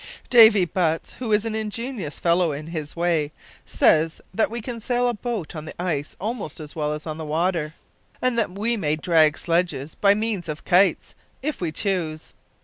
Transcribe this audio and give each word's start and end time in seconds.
"Davy 0.31 0.65
Butts, 0.65 1.11
who 1.19 1.31
is 1.31 1.45
an 1.45 1.53
ingenious 1.53 2.17
fellow 2.19 2.51
in 2.51 2.65
his 2.65 2.95
way, 2.95 3.31
says 3.67 4.19
that 4.33 4.49
we 4.49 4.59
can 4.59 4.79
sail 4.79 5.07
a 5.07 5.13
boat 5.13 5.55
on 5.55 5.65
the 5.65 5.79
ice 5.79 6.15
almost 6.19 6.59
as 6.59 6.75
well 6.75 6.91
as 6.93 7.05
on 7.05 7.19
the 7.19 7.23
water, 7.23 7.75
and 8.19 8.35
that 8.35 8.49
we 8.49 8.75
may 8.77 8.95
drag 8.95 9.37
sledges 9.37 9.93
by 9.93 10.15
means 10.15 10.49
of 10.49 10.65
kites, 10.65 11.13
if 11.43 11.61
we 11.61 11.71
choose. 11.71 12.33